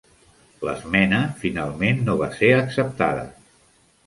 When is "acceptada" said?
2.63-3.29